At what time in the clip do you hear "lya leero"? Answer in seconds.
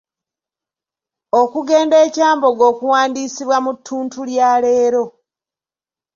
4.29-5.05